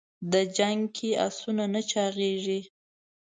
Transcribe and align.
د 0.31 0.33
جنګ 0.57 0.79
کې 0.97 1.09
اسونه 1.27 1.63
نه 1.73 1.81
چاغېږي. 1.91 2.59